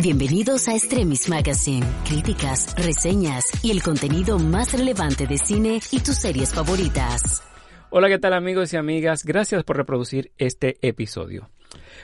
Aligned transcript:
Bienvenidos 0.00 0.68
a 0.68 0.76
Extremis 0.76 1.28
Magazine, 1.28 1.84
críticas, 2.06 2.72
reseñas 2.76 3.44
y 3.64 3.72
el 3.72 3.82
contenido 3.82 4.38
más 4.38 4.72
relevante 4.72 5.26
de 5.26 5.38
cine 5.38 5.80
y 5.90 5.98
tus 5.98 6.14
series 6.14 6.54
favoritas. 6.54 7.42
Hola, 7.90 8.06
¿qué 8.06 8.20
tal 8.20 8.34
amigos 8.34 8.72
y 8.72 8.76
amigas? 8.76 9.24
Gracias 9.24 9.64
por 9.64 9.76
reproducir 9.76 10.30
este 10.38 10.78
episodio. 10.82 11.50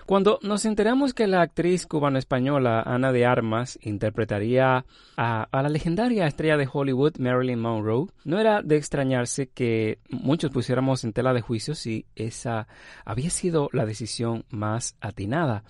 Cuando 0.06 0.38
nos 0.42 0.64
enteramos 0.64 1.14
que 1.14 1.26
la 1.26 1.40
actriz 1.40 1.86
cubano-española 1.86 2.82
Ana 2.82 3.12
de 3.12 3.24
Armas 3.24 3.78
interpretaría 3.82 4.84
a, 5.16 5.48
la 5.50 5.68
legendaria 5.68 6.26
estrella 6.26 6.56
de 6.56 6.68
Hollywood 6.70 7.16
Marilyn 7.18 7.60
Monroe, 7.60 8.08
no 8.24 8.38
era 8.38 8.62
de 8.62 8.76
extrañarse 8.76 9.48
que 9.48 9.98
muchos 10.10 10.50
pusiéramos 10.50 11.04
en 11.04 11.12
tela 11.12 11.32
de 11.32 11.40
juicio 11.40 11.74
si 11.74 12.06
esa 12.14 12.68
había 13.04 13.30
sido 13.30 13.68
la 13.72 13.86
decisión 13.86 14.44
más 14.50 14.96
atinada 15.00 15.64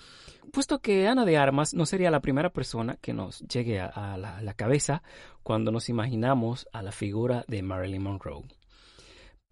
puesto 0.54 0.80
que 0.80 1.08
Ana 1.08 1.24
de 1.24 1.36
Armas 1.36 1.74
no 1.74 1.84
sería 1.84 2.12
la 2.12 2.20
primera 2.20 2.48
persona 2.50 2.96
que 3.00 3.12
nos 3.12 3.40
llegue 3.40 3.80
a, 3.80 4.16
la, 4.16 4.54
cabeza 4.54 5.02
cuando 5.42 5.72
nos 5.72 5.88
imaginamos 5.88 6.68
a 6.72 6.80
la 6.80 6.92
figura 6.92 7.44
de 7.48 7.62
Marilyn 7.62 8.04
Monroe. 8.04 8.44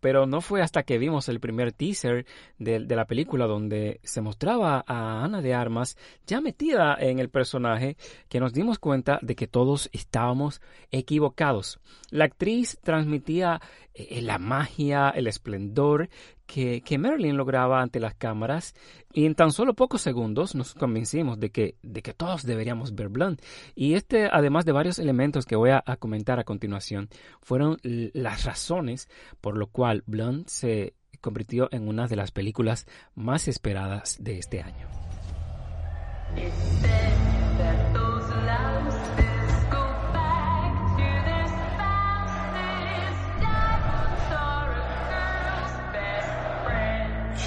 Pero 0.02 0.26
no 0.26 0.40
fue 0.40 0.62
hasta 0.62 0.82
que 0.82 0.98
vimos 0.98 1.28
el 1.28 1.38
primer 1.38 1.72
teaser 1.72 2.26
de, 2.58 2.80
de, 2.80 2.96
la 2.96 3.06
película 3.06 3.46
donde 3.46 4.00
se 4.02 4.20
mostraba 4.20 4.84
a 4.84 5.22
Ana 5.22 5.40
de 5.40 5.54
Armas 5.54 5.96
ya 6.26 6.40
metida 6.40 6.96
en 6.98 7.20
el 7.20 7.30
personaje 7.30 7.96
que 8.28 8.40
nos 8.40 8.52
dimos 8.52 8.80
cuenta 8.80 9.20
de 9.22 9.36
que 9.36 9.46
todos 9.46 9.88
estábamos 9.92 10.60
equivocados. 10.90 11.78
La 12.10 12.24
actriz 12.24 12.80
transmitía 12.82 13.60
eh, 13.94 14.22
la 14.22 14.38
magia, 14.38 15.10
el 15.10 15.28
esplendor 15.28 16.08
que, 16.52 16.82
que, 16.82 16.98
Marilyn 16.98 17.38
lograba 17.38 17.80
ante 17.80 17.98
las 17.98 18.14
cámaras 18.14 18.74
y 19.10 19.24
en 19.24 19.34
tan 19.34 19.52
solo 19.52 19.72
pocos 19.72 20.02
segundos 20.02 20.54
nos 20.54 20.74
convencimos 20.74 21.40
de 21.40 21.50
que, 21.50 21.76
de 21.82 22.02
que 22.02 22.12
todos 22.12 22.42
deberíamos 22.42 22.94
ver 22.94 23.08
Blonde. 23.08 23.42
Y 23.74 23.94
este, 23.94 24.28
además 24.30 24.66
de 24.66 24.72
varios 24.72 24.98
elementos 24.98 25.46
que 25.46 25.56
voy 25.56 25.70
a, 25.70 25.82
comentar 25.98 26.38
a 26.38 26.44
continuación, 26.44 27.08
fueron 27.40 27.78
las 27.82 28.44
razones 28.44 29.08
por 29.40 29.56
lo 29.56 29.68
cual 29.68 30.02
Blonde 30.06 30.44
se 30.48 30.92
convirtió 31.22 31.68
en 31.72 31.88
una 31.88 32.06
de 32.06 32.16
las 32.16 32.32
películas 32.32 32.86
más 33.14 33.48
esperadas 33.48 34.18
de 34.20 34.38
este 34.38 34.60
año. 34.60 34.88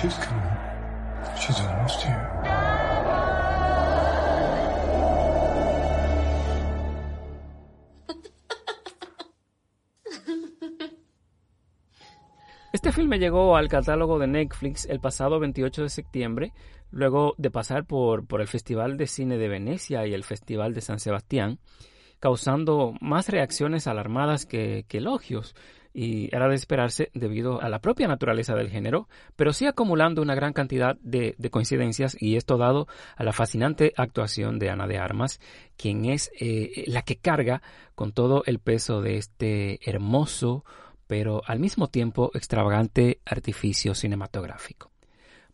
She's 0.06 0.17
coming. 0.20 0.58
She's 1.36 1.59
almost 1.61 2.00
here. 2.03 2.31
Este 12.71 12.92
filme 12.92 13.17
llegó 13.17 13.55
al 13.55 13.67
catálogo 13.67 14.20
de 14.20 14.27
Netflix 14.27 14.86
el 14.86 14.99
pasado 14.99 15.39
28 15.39 15.82
de 15.82 15.89
septiembre, 15.89 16.54
luego 16.92 17.33
de 17.39 17.49
pasar 17.49 17.86
por, 17.86 18.27
por 18.27 18.42
el 18.42 18.48
Festival 18.48 18.98
de 18.98 19.08
Cine 19.08 19.39
de 19.39 19.48
Venecia 19.48 20.05
y 20.05 20.14
el 20.14 20.23
Festival 20.23 20.76
de 20.76 20.82
San 20.82 20.99
Sebastián, 20.99 21.58
causando 22.20 22.93
más 23.02 23.30
reacciones 23.30 23.87
alarmadas 23.87 24.45
que, 24.45 24.86
que 24.87 24.99
elogios, 24.99 25.55
y 25.95 26.28
era 26.36 26.50
de 26.50 26.56
esperarse 26.56 27.10
debido 27.14 27.61
a 27.61 27.70
la 27.70 27.80
propia 27.80 28.08
naturaleza 28.08 28.54
del 28.54 28.70
género, 28.70 29.08
pero 29.38 29.54
sí 29.54 29.66
acumulando 29.66 30.22
una 30.22 30.36
gran 30.36 30.52
cantidad 30.52 30.98
de, 31.02 31.36
de 31.38 31.50
coincidencias 31.50 32.17
y 32.20 32.36
esto 32.36 32.58
dado 32.58 32.88
a 33.16 33.23
la 33.23 33.32
fascinante 33.32 33.94
actuación 33.95 34.60
de 34.60 34.70
Ana 34.70 34.88
de 34.88 34.98
Armas, 34.98 35.39
quien 35.78 36.05
es 36.05 36.32
eh, 36.39 36.84
la 36.88 37.04
que 37.04 37.16
carga 37.16 37.61
con 37.95 38.11
todo 38.11 38.44
el 38.45 38.60
peso 38.60 39.02
de 39.02 39.17
este 39.17 39.80
hermoso, 39.89 40.66
pero 41.08 41.42
al 41.45 41.60
mismo 41.60 41.88
tiempo 41.88 42.30
extravagante 42.34 43.20
artificio 43.26 43.95
cinematográfico. 43.95 44.95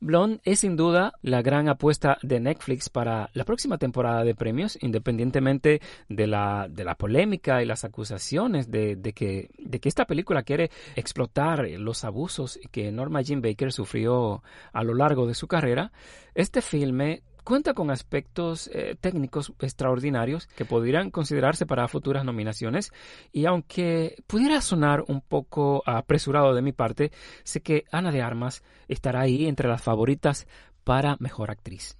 Blonde 0.01 0.41
es 0.43 0.61
sin 0.61 0.75
duda 0.75 1.13
la 1.21 1.43
gran 1.43 1.69
apuesta 1.69 2.17
de 2.23 2.39
Netflix 2.39 2.89
para 2.89 3.29
la 3.33 3.45
próxima 3.45 3.77
temporada 3.77 4.23
de 4.23 4.33
premios, 4.33 4.75
independientemente 4.81 5.79
de 6.09 6.25
la, 6.25 6.67
de 6.67 6.83
la 6.83 6.95
polémica 6.95 7.61
y 7.61 7.67
las 7.67 7.83
acusaciones 7.83 8.71
de, 8.71 8.95
de, 8.95 9.13
que, 9.13 9.51
de 9.59 9.79
que 9.79 9.89
esta 9.89 10.05
película 10.05 10.41
quiere 10.41 10.71
explotar 10.95 11.69
los 11.69 12.03
abusos 12.03 12.59
que 12.71 12.91
Norma 12.91 13.21
Jean 13.21 13.43
Baker 13.43 13.71
sufrió 13.71 14.41
a 14.73 14.83
lo 14.83 14.95
largo 14.95 15.27
de 15.27 15.35
su 15.35 15.47
carrera. 15.47 15.91
Este 16.33 16.63
filme 16.63 17.21
cuenta 17.43 17.73
con 17.73 17.91
aspectos 17.91 18.69
eh, 18.73 18.95
técnicos 18.99 19.53
extraordinarios 19.59 20.47
que 20.47 20.65
podrían 20.65 21.11
considerarse 21.11 21.65
para 21.65 21.87
futuras 21.87 22.25
nominaciones 22.25 22.91
y 23.31 23.45
aunque 23.45 24.15
pudiera 24.27 24.61
sonar 24.61 25.03
un 25.07 25.21
poco 25.21 25.83
apresurado 25.85 26.53
de 26.53 26.61
mi 26.61 26.71
parte, 26.71 27.11
sé 27.43 27.61
que 27.61 27.85
Ana 27.91 28.11
de 28.11 28.21
Armas 28.21 28.63
estará 28.87 29.21
ahí 29.21 29.47
entre 29.47 29.67
las 29.67 29.81
favoritas 29.81 30.47
para 30.83 31.17
Mejor 31.19 31.51
Actriz. 31.51 31.97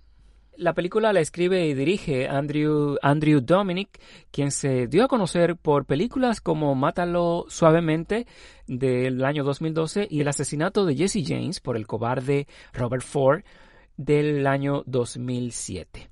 La 0.58 0.74
película 0.74 1.14
la 1.14 1.22
escribe 1.22 1.66
y 1.66 1.74
dirige 1.74 2.28
Andrew, 2.28 2.98
Andrew 3.02 3.40
Dominic, 3.42 4.00
quien 4.32 4.52
se 4.52 4.88
dio 4.88 5.06
a 5.06 5.08
conocer 5.08 5.56
por 5.56 5.86
películas 5.86 6.42
como 6.42 6.76
Mátalo 6.76 7.46
suavemente 7.48 8.28
del 8.68 9.24
año 9.24 9.44
2012 9.44 10.08
y 10.12 10.22
El 10.22 10.28
asesinato 10.28 10.86
de 10.86 10.96
Jesse 10.96 11.24
James 11.26 11.62
por 11.62 11.78
el 11.78 11.88
cobarde 11.88 12.48
Robert 12.74 13.04
Ford 13.04 13.44
del 13.98 14.48
año 14.48 14.84
2007. 14.86 16.10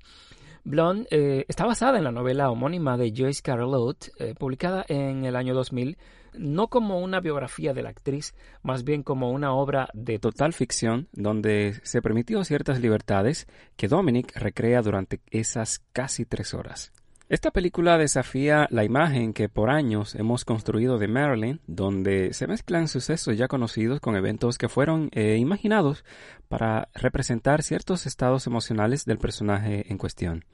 Blonde 0.64 1.08
eh, 1.10 1.44
está 1.48 1.64
basada 1.64 1.98
en 1.98 2.04
la 2.04 2.12
novela 2.12 2.50
homónima 2.50 2.96
de 2.96 3.12
Joyce 3.16 3.42
Carol 3.42 3.74
Oates, 3.74 4.12
eh, 4.18 4.34
publicada 4.38 4.84
en 4.88 5.24
el 5.24 5.36
año 5.36 5.54
2000, 5.54 5.96
no 6.34 6.68
como 6.68 7.00
una 7.00 7.20
biografía 7.20 7.72
de 7.72 7.82
la 7.82 7.90
actriz, 7.90 8.34
más 8.62 8.84
bien 8.84 9.02
como 9.02 9.30
una 9.30 9.52
obra 9.52 9.88
de 9.94 10.18
total 10.18 10.52
ficción, 10.52 11.08
donde 11.12 11.80
se 11.82 12.02
permitió 12.02 12.44
ciertas 12.44 12.80
libertades 12.80 13.46
que 13.76 13.88
Dominic 13.88 14.36
recrea 14.36 14.82
durante 14.82 15.20
esas 15.30 15.80
casi 15.92 16.26
tres 16.26 16.54
horas. 16.54 16.92
Esta 17.30 17.52
película 17.52 17.96
desafía 17.96 18.66
la 18.72 18.82
imagen 18.82 19.32
que 19.32 19.48
por 19.48 19.70
años 19.70 20.16
hemos 20.16 20.44
construido 20.44 20.98
de 20.98 21.06
Marilyn, 21.06 21.60
donde 21.68 22.32
se 22.32 22.48
mezclan 22.48 22.88
sucesos 22.88 23.38
ya 23.38 23.46
conocidos 23.46 24.00
con 24.00 24.16
eventos 24.16 24.58
que 24.58 24.68
fueron 24.68 25.10
eh, 25.12 25.36
imaginados 25.36 26.04
para 26.48 26.88
representar 26.92 27.62
ciertos 27.62 28.04
estados 28.06 28.48
emocionales 28.48 29.04
del 29.04 29.18
personaje 29.18 29.86
en 29.92 29.96
cuestión. 29.96 30.44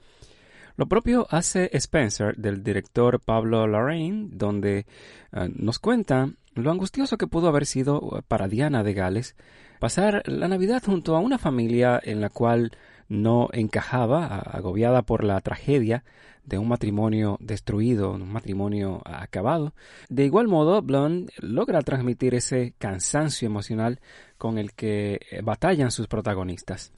Lo 0.75 0.85
propio 0.85 1.25
hace 1.31 1.71
Spencer 1.73 2.35
del 2.35 2.61
director 2.61 3.19
Pablo 3.21 3.65
Larraín, 3.65 4.37
donde 4.37 4.85
uh, 5.33 5.47
nos 5.55 5.79
cuenta 5.79 6.29
lo 6.53 6.69
angustioso 6.69 7.17
que 7.17 7.25
pudo 7.25 7.47
haber 7.47 7.65
sido 7.65 8.23
para 8.27 8.47
Diana 8.47 8.83
de 8.83 8.93
Gales 8.93 9.35
pasar 9.79 10.21
la 10.27 10.47
Navidad 10.47 10.83
junto 10.85 11.15
a 11.15 11.19
una 11.19 11.39
familia 11.39 11.99
en 12.03 12.21
la 12.21 12.29
cual 12.29 12.71
no 13.09 13.49
encajaba, 13.53 14.25
agobiada 14.37 15.01
por 15.01 15.23
la 15.23 15.39
tragedia 15.41 16.03
de 16.45 16.57
un 16.57 16.69
matrimonio 16.69 17.37
destruido, 17.41 18.11
un 18.11 18.31
matrimonio 18.31 19.01
acabado. 19.05 19.73
De 20.09 20.25
igual 20.25 20.47
modo, 20.47 20.81
Blonde 20.81 21.31
logra 21.39 21.81
transmitir 21.81 22.35
ese 22.35 22.73
cansancio 22.77 23.45
emocional 23.45 23.99
con 24.37 24.57
el 24.57 24.73
que 24.73 25.19
batallan 25.43 25.91
sus 25.91 26.07
protagonistas. 26.07 26.91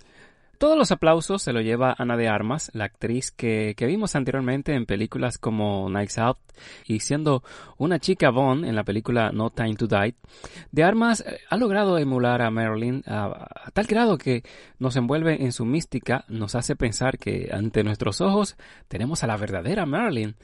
Todos 0.60 0.78
los 0.78 0.92
aplausos 0.92 1.42
se 1.42 1.54
lo 1.54 1.62
lleva 1.62 1.96
Ana 1.98 2.18
de 2.18 2.28
Armas, 2.28 2.70
la 2.74 2.84
actriz 2.84 3.32
que, 3.32 3.76
que, 3.78 3.86
vimos 3.86 4.18
anteriormente 4.18 4.74
en 4.74 4.86
películas 4.86 5.38
como 5.38 5.90
Nights 5.90 6.18
Out 6.18 6.38
y 6.86 7.00
siendo 7.00 7.44
una 7.78 7.98
chica 8.00 8.30
Bond 8.30 8.66
en 8.66 8.76
la 8.76 8.84
película 8.84 9.32
No 9.32 9.52
Time 9.52 9.76
to 9.76 9.88
Die. 9.88 10.16
De 10.74 10.84
Armas 10.84 11.22
eh, 11.22 11.40
ha 11.50 11.56
logrado 11.56 11.98
emular 11.98 12.42
a 12.42 12.52
Marilyn 12.52 13.04
a, 13.08 13.48
a 13.68 13.72
tal 13.72 13.86
grado 13.86 14.18
que 14.18 14.44
nos 14.80 14.98
envuelve 14.98 15.42
en 15.46 15.54
su 15.54 15.64
mística, 15.64 16.26
nos 16.28 16.56
hace 16.56 16.76
pensar 16.76 17.18
que 17.18 17.50
ante 17.54 17.86
nuestros 17.86 18.20
ojos 18.20 18.58
tenemos 18.90 19.24
a 19.24 19.28
la 19.28 19.38
verdadera 19.38 19.86
Marilyn. 19.86 20.36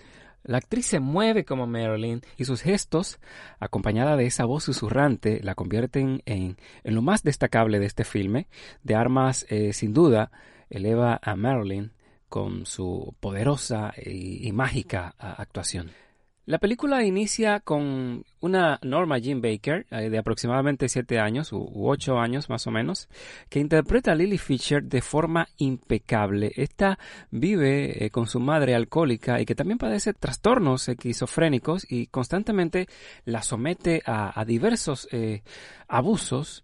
La 0.45 0.57
actriz 0.59 0.85
se 0.85 0.99
mueve 0.99 1.43
como 1.43 1.65
Marilyn 1.65 2.21
y 2.37 2.45
sus 2.45 2.61
gestos, 2.61 3.19
acompañada 3.59 4.15
de 4.15 4.27
esa 4.27 4.45
voz 4.45 4.63
susurrante, 4.63 5.39
la 5.41 5.55
convierten 5.55 6.21
en, 6.25 6.57
en 6.83 6.95
lo 6.95 7.01
más 7.01 7.23
destacable 7.23 7.79
de 7.79 7.87
este 7.87 8.03
filme. 8.03 8.47
De 8.83 8.93
Armas, 8.93 9.47
eh, 9.49 9.73
sin 9.73 9.93
duda, 9.93 10.31
eleva 10.69 11.19
a 11.21 11.35
Marilyn 11.35 11.91
con 12.29 12.67
su 12.67 13.15
poderosa 13.19 13.93
y, 13.97 14.47
y 14.47 14.51
mágica 14.51 15.15
actuación. 15.17 15.91
La 16.47 16.59
película 16.59 17.03
inicia 17.03 17.59
con 17.59 18.23
una 18.39 18.77
Norma 18.83 19.17
Jean 19.17 19.41
Baker, 19.41 19.87
eh, 19.89 20.11
de 20.11 20.17
aproximadamente 20.19 20.87
7 20.87 21.17
años, 21.17 21.51
u 21.51 21.71
8 21.73 22.19
años 22.19 22.49
más 22.49 22.67
o 22.67 22.71
menos, 22.71 23.09
que 23.49 23.59
interpreta 23.59 24.11
a 24.11 24.15
Lily 24.15 24.37
Fisher 24.37 24.83
de 24.83 25.01
forma 25.01 25.47
impecable. 25.57 26.51
Esta 26.55 26.99
vive 27.31 28.05
eh, 28.05 28.11
con 28.11 28.27
su 28.27 28.39
madre 28.39 28.75
alcohólica 28.75 29.41
y 29.41 29.45
que 29.45 29.55
también 29.55 29.79
padece 29.79 30.13
trastornos 30.13 30.87
esquizofrénicos 30.87 31.91
y 31.91 32.05
constantemente 32.07 32.87
la 33.25 33.41
somete 33.41 34.03
a, 34.05 34.45
diversos 34.45 35.07
eh, 35.11 35.41
abusos. 35.87 36.63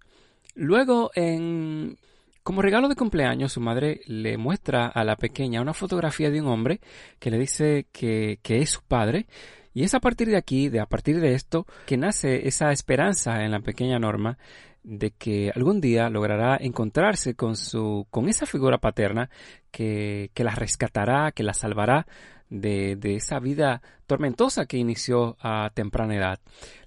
Luego, 0.54 1.10
en 1.16 1.98
como 2.44 2.62
regalo 2.62 2.88
de 2.88 2.96
cumpleaños, 2.96 3.54
su 3.54 3.62
madre 3.62 4.02
le 4.06 4.38
muestra 4.38 4.88
a 4.88 5.04
la 5.04 5.16
pequeña 5.16 5.62
una 5.62 5.74
fotografía 5.74 6.30
de 6.30 6.42
un 6.42 6.48
hombre 6.48 6.82
que 7.18 7.32
le 7.32 7.40
dice 7.40 7.88
que, 7.92 8.38
que 8.44 8.60
es 8.60 8.70
su 8.70 8.82
padre 8.84 9.26
y 9.74 9.84
es 9.84 9.94
a 9.94 10.00
partir 10.00 10.28
de 10.30 10.38
aquí, 10.38 10.70
de 10.70 10.80
a 10.80 10.86
partir 10.86 11.20
de 11.20 11.34
esto, 11.34 11.66
que 11.86 11.98
nace 11.98 12.48
esa 12.48 12.72
esperanza 12.72 13.44
en 13.44 13.52
la 13.52 13.60
pequeña 13.60 14.00
Norma 14.00 14.38
de 14.84 15.12
que 15.12 15.52
algún 15.54 15.80
día 15.80 16.10
logrará 16.10 16.58
encontrarse 16.60 17.36
con 17.36 17.56
su, 17.56 18.08
con 18.10 18.28
esa 18.28 18.46
figura 18.46 18.80
paterna 18.80 19.30
que, 19.70 20.32
que 20.34 20.44
la 20.44 20.56
rescatará, 20.56 21.32
que 21.32 21.44
la 21.44 21.54
salvará 21.54 22.08
de, 22.50 22.96
de, 22.98 23.16
esa 23.16 23.40
vida 23.40 23.82
tormentosa 24.08 24.66
que 24.66 24.78
inició 24.78 25.38
a 25.40 25.70
temprana 25.74 26.16
edad. 26.16 26.40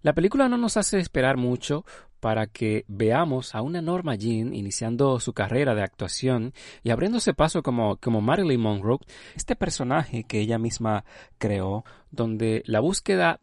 La 0.03 0.13
película 0.13 0.49
no 0.49 0.59
nos 0.59 0.77
hace 0.77 0.99
esperar 0.99 1.37
mucho 1.37 1.85
para 2.25 2.47
que 2.47 2.87
veamos 2.89 3.55
a 3.55 3.61
una 3.61 3.83
Norma 3.83 4.15
Jean 4.15 4.55
iniciando 4.55 5.21
su 5.21 5.35
carrera 5.35 5.75
de 5.75 5.83
actuación 5.83 6.55
y 6.83 6.89
abriéndose 6.89 7.35
paso 7.35 7.63
como, 7.63 7.99
como 7.99 8.23
Marilyn 8.23 8.63
Monroe, 8.63 9.01
este 9.37 9.57
personaje 9.57 10.25
que 10.25 10.41
ella 10.41 10.57
misma 10.57 11.05
creó, 11.37 11.85
donde 12.11 12.63
la 12.65 12.81
búsqueda 12.81 13.41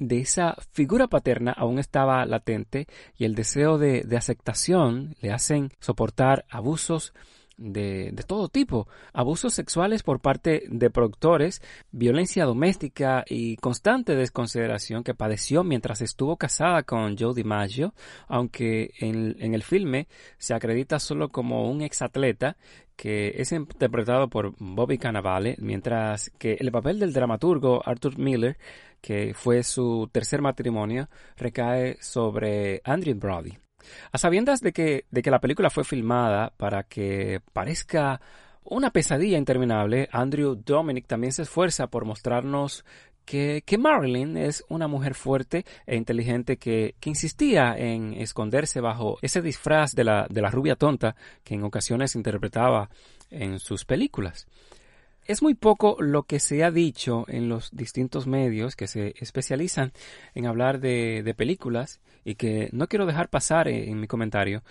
de 0.00 0.18
esa 0.18 0.56
figura 0.72 1.06
paterna 1.06 1.52
aún 1.52 1.78
estaba 1.78 2.26
latente 2.26 2.88
y 3.16 3.24
el 3.24 3.36
deseo 3.36 3.78
de, 3.78 4.02
de 4.02 4.16
aceptación 4.16 5.14
le 5.20 5.30
hacen 5.30 5.70
soportar 5.78 6.44
abusos 6.50 7.14
de, 7.56 8.10
de, 8.12 8.22
todo 8.22 8.48
tipo, 8.48 8.88
abusos 9.12 9.54
sexuales 9.54 10.02
por 10.02 10.20
parte 10.20 10.64
de 10.68 10.90
productores, 10.90 11.62
violencia 11.92 12.44
doméstica 12.44 13.24
y 13.28 13.56
constante 13.56 14.16
desconsideración 14.16 15.04
que 15.04 15.14
padeció 15.14 15.64
mientras 15.64 16.00
estuvo 16.00 16.36
casada 16.36 16.82
con 16.82 17.16
Joe 17.16 17.34
DiMaggio, 17.34 17.94
aunque 18.28 18.92
en, 18.98 19.36
en 19.38 19.54
el 19.54 19.62
filme 19.62 20.08
se 20.38 20.54
acredita 20.54 20.98
solo 20.98 21.28
como 21.28 21.70
un 21.70 21.82
exatleta 21.82 22.56
que 22.96 23.34
es 23.36 23.52
interpretado 23.52 24.28
por 24.28 24.54
Bobby 24.58 24.98
Cannavale, 24.98 25.56
mientras 25.58 26.30
que 26.38 26.54
el 26.54 26.70
papel 26.70 26.98
del 26.98 27.12
dramaturgo 27.12 27.82
Arthur 27.84 28.18
Miller, 28.18 28.56
que 29.00 29.34
fue 29.34 29.62
su 29.62 30.08
tercer 30.12 30.40
matrimonio, 30.40 31.08
recae 31.36 31.96
sobre 32.00 32.80
Andrew 32.84 33.16
Brody. 33.16 33.63
A 34.12 34.18
sabiendas 34.18 34.60
de 34.60 34.72
que, 34.72 35.04
de 35.10 35.22
que 35.22 35.30
la 35.30 35.40
película 35.40 35.70
fue 35.70 35.84
filmada 35.84 36.52
para 36.56 36.84
que 36.84 37.40
parezca 37.52 38.20
una 38.64 38.90
pesadilla 38.90 39.36
interminable, 39.36 40.08
Andrew 40.12 40.54
Dominic 40.54 41.06
también 41.06 41.32
se 41.32 41.42
esfuerza 41.42 41.88
por 41.88 42.04
mostrarnos 42.04 42.84
que, 43.24 43.62
que, 43.64 43.78
Marilyn 43.78 44.36
es 44.36 44.64
una 44.68 44.86
mujer 44.86 45.14
fuerte 45.14 45.64
e 45.86 45.96
inteligente 45.96 46.56
que, 46.56 46.94
que, 47.00 47.10
insistía 47.10 47.74
en 47.76 48.14
esconderse 48.14 48.80
bajo 48.80 49.18
ese 49.22 49.40
disfraz 49.40 49.92
de 49.92 50.04
la, 50.04 50.26
de 50.28 50.42
la 50.42 50.50
rubia 50.50 50.76
tonta 50.76 51.16
que 51.42 51.54
en 51.54 51.64
ocasiones 51.64 52.14
interpretaba 52.14 52.90
en 53.30 53.58
sus 53.58 53.84
películas. 53.84 54.46
Es 55.26 55.40
muy 55.40 55.54
poco 55.54 55.96
lo 56.00 56.24
que 56.24 56.38
se 56.38 56.64
ha 56.64 56.70
dicho 56.70 57.24
en 57.28 57.48
los 57.48 57.70
distintos 57.70 58.26
medios 58.26 58.76
que 58.76 58.86
se 58.86 59.14
especializan 59.18 59.92
en 60.34 60.46
hablar 60.46 60.80
de, 60.80 61.34
películas 61.36 62.00
y 62.24 62.34
que 62.34 62.68
no 62.72 62.88
quiero 62.88 63.06
dejar 63.06 63.30
pasar 63.30 63.68
en, 63.68 63.98
mi 64.00 64.06
comentario, 64.06 64.62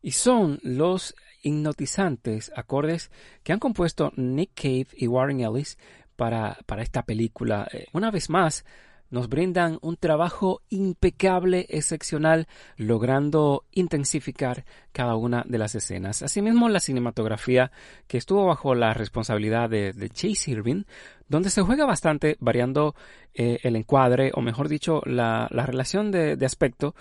y 0.00 0.12
son 0.12 0.60
los 0.62 1.16
hipnotizantes 1.42 2.52
acordes 2.54 3.10
que 3.42 3.52
han 3.52 3.58
compuesto 3.58 4.12
Nick 4.16 4.50
Cave 4.54 4.88
y 4.92 5.08
Warren 5.08 5.40
Ellis 5.40 5.78
para, 6.14 6.58
para 6.66 6.82
esta 6.82 7.02
película. 7.02 7.68
Eh, 7.72 7.86
una 7.92 8.12
vez 8.12 8.30
más, 8.30 8.64
nos 9.10 9.28
brindan 9.28 9.78
un 9.80 9.96
trabajo 9.96 10.62
impecable, 10.68 11.66
excepcional, 11.70 12.46
logrando 12.76 13.64
intensificar 13.72 14.64
cada 14.92 15.16
una 15.16 15.44
de 15.46 15.58
las 15.58 15.74
escenas. 15.74 16.22
Asimismo, 16.22 16.68
la 16.68 16.80
cinematografía 16.80 17.70
que 18.06 18.18
estuvo 18.18 18.46
bajo 18.46 18.74
la 18.74 18.94
responsabilidad 18.94 19.70
de, 19.70 20.10
Chase 20.12 20.50
Irving, 20.50 20.84
donde 21.28 21.50
se 21.50 21.62
juega 21.62 21.86
bastante 21.86 22.36
variando 22.40 22.94
eh, 23.34 23.58
el 23.62 23.76
encuadre, 23.76 24.30
o 24.34 24.40
mejor 24.40 24.68
dicho, 24.68 25.02
la, 25.04 25.48
relación 25.50 26.10
de, 26.10 26.38
aspecto, 26.44 26.94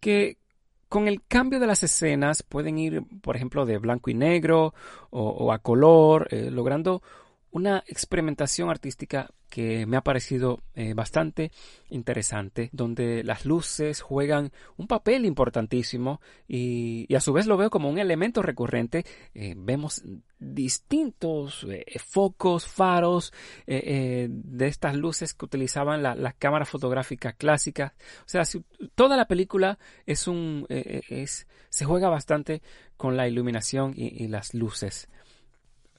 que 0.00 0.38
con 0.88 1.08
el 1.08 1.22
cambio 1.26 1.58
de 1.58 1.66
las 1.66 1.82
escenas 1.82 2.42
pueden 2.42 2.78
ir, 2.78 3.02
por 3.20 3.36
ejemplo, 3.36 3.66
de 3.66 3.78
blanco 3.78 4.10
y 4.10 4.14
negro 4.14 4.74
o, 5.10 5.52
a 5.52 5.58
color, 5.58 6.28
eh, 6.30 6.50
logrando 6.50 7.02
una 7.54 7.84
experimentación 7.86 8.68
artística 8.68 9.30
que 9.48 9.86
me 9.86 9.96
ha 9.96 10.00
parecido 10.00 10.64
eh, 10.74 10.92
bastante 10.92 11.52
interesante, 11.88 12.68
donde 12.72 13.22
las 13.22 13.46
luces 13.46 14.00
juegan 14.00 14.50
un 14.76 14.88
papel 14.88 15.24
importantísimo 15.24 16.20
y, 16.48 17.06
a 17.14 17.20
su 17.20 17.32
vez 17.32 17.46
lo 17.46 17.56
veo 17.56 17.70
como 17.70 17.88
un 17.88 17.98
elemento 17.98 18.42
recurrente. 18.42 19.04
Eh, 19.34 19.54
vemos 19.56 20.02
distintos 20.40 21.64
eh, 21.70 21.84
focos, 22.04 22.66
faros 22.66 23.32
de 23.66 24.66
estas 24.66 24.96
luces 24.96 25.32
que 25.32 25.44
utilizaban 25.44 26.02
las 26.02 26.34
cámaras 26.34 26.68
fotográficas 26.68 27.34
clásicas. 27.36 27.92
O 28.22 28.28
sea, 28.28 28.42
toda 28.96 29.16
la 29.16 29.28
película 29.28 29.78
es 30.06 30.26
un 30.26 30.66
es, 30.68 31.46
se 31.68 31.84
juega 31.84 32.08
bastante 32.08 32.62
con 32.96 33.16
la 33.16 33.28
iluminación 33.28 33.94
y 33.96 34.26
las 34.26 34.54
luces. 34.54 35.08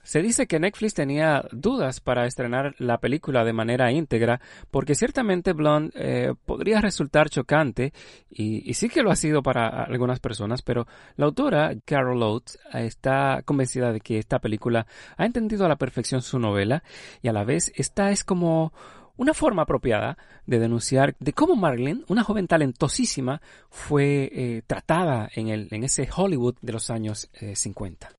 Se 0.06 0.22
dice 0.22 0.46
que 0.46 0.60
Netflix 0.60 0.94
tenía 0.94 1.46
dudas 1.52 2.00
para 2.00 2.28
estrenar 2.28 2.75
la 2.78 3.00
película 3.00 3.44
de 3.44 3.54
manera 3.54 3.92
íntegra 3.92 4.40
porque 4.69 4.94
ciertamente 4.94 5.54
Blonde 5.54 5.92
eh, 5.96 6.34
podría 6.46 6.80
resultar 6.80 7.31
chocante 7.31 7.92
y, 8.30 8.72
sí 8.75 8.88
que 8.88 9.02
lo 9.02 9.10
ha 9.10 9.16
sido 9.16 9.42
para 9.42 9.84
algunas 9.84 10.19
personas, 10.19 10.62
pero 10.62 10.86
la 11.16 11.25
autora 11.25 11.74
Carol 11.86 12.22
Oates 12.22 12.60
está 12.74 13.42
convencida 13.46 13.92
de 13.92 14.00
que 14.00 14.19
esta 14.19 14.38
película 14.38 14.86
ha 15.18 15.25
entendido 15.25 15.66
a 15.66 15.69
la 15.69 15.78
perfección 15.78 16.22
su 16.22 16.38
novela 16.38 16.84
y 17.24 17.28
a 17.28 17.34
la 17.34 17.44
vez 17.44 17.72
esta 17.75 18.12
es 18.12 18.24
como 18.24 18.74
una 19.18 19.34
forma 19.34 19.63
apropiada 19.63 20.20
de 20.46 20.60
denunciar 20.60 21.15
de 21.20 21.34
cómo 21.34 21.56
Marilyn, 21.56 22.06
una 22.10 22.24
joven 22.24 22.46
talentosísima, 22.46 23.41
fue 23.72 24.29
eh, 24.32 24.62
tratada 24.68 25.32
en, 25.34 25.48
el, 25.48 25.68
en 25.72 25.84
ese 25.84 26.08
Hollywood 26.15 26.58
de 26.62 26.74
los 26.74 26.91
años 26.91 27.32
50. 27.56 28.12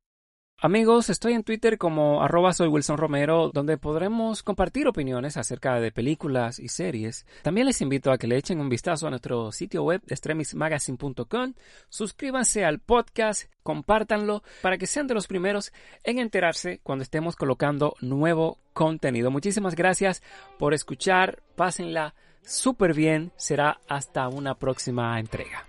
Amigos, 0.58 1.10
estoy 1.10 1.34
en 1.34 1.44
Twitter 1.44 1.76
como 1.76 2.22
arroba 2.22 2.54
soy 2.54 2.68
Wilson 2.68 2.96
Romero, 2.96 3.50
donde 3.52 3.76
podremos 3.76 4.42
compartir 4.42 4.88
opiniones 4.88 5.36
acerca 5.36 5.78
de 5.80 5.92
películas 5.92 6.58
y 6.58 6.68
series. 6.68 7.26
También 7.42 7.66
les 7.66 7.82
invito 7.82 8.10
a 8.10 8.16
que 8.16 8.26
le 8.26 8.38
echen 8.38 8.58
un 8.58 8.70
vistazo 8.70 9.06
a 9.06 9.10
nuestro 9.10 9.52
sitio 9.52 9.82
web 9.82 10.00
extremismagazine.com, 10.06 11.52
suscríbanse 11.90 12.64
al 12.64 12.78
podcast, 12.78 13.52
compártanlo 13.62 14.42
para 14.62 14.78
que 14.78 14.86
sean 14.86 15.06
de 15.06 15.12
los 15.12 15.26
primeros 15.26 15.74
en 16.04 16.18
enterarse 16.20 16.80
cuando 16.82 17.02
estemos 17.02 17.36
colocando 17.36 17.94
nuevo 18.00 18.56
contenido. 18.72 19.30
Muchísimas 19.30 19.74
gracias 19.74 20.22
por 20.58 20.72
escuchar, 20.72 21.42
pásenla 21.54 22.14
súper 22.42 22.94
bien, 22.94 23.30
será 23.36 23.78
hasta 23.88 24.26
una 24.28 24.54
próxima 24.54 25.20
entrega. 25.20 25.66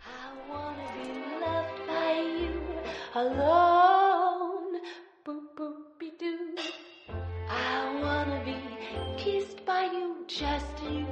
Just 10.38 10.84
you 10.84 11.04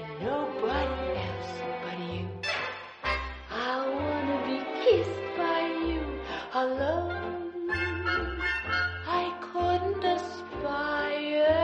and 0.00 0.12
nobody 0.22 1.20
else 1.28 1.52
but 1.84 1.98
you. 2.00 2.24
I 3.50 3.76
wanna 3.96 4.38
be 4.48 4.58
kissed 4.80 5.26
by 5.36 5.60
you 5.84 6.02
alone. 6.54 7.68
I 9.22 9.24
couldn't 9.52 10.02
aspire 10.16 11.56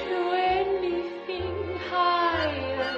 to 0.00 0.16
anything 0.56 1.56
higher 1.90 2.92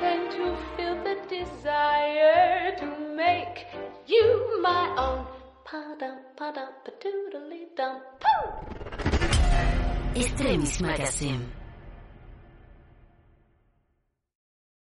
than 0.00 0.20
to 0.36 0.44
feel 0.74 0.96
the 1.04 1.16
desire 1.28 2.76
to 2.78 2.86
make 3.14 3.66
you 4.06 4.24
my 4.62 4.88
own. 4.96 5.26
Pa-dum, 5.66 6.18
pa-dum, 6.34 6.72
pa-doodly-dum, 6.82 8.00
poo! 8.22 8.44
Extremis 10.18 10.80
Magazine. 10.80 11.65